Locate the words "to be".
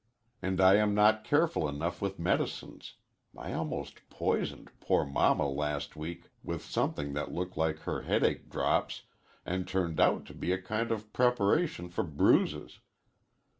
10.25-10.51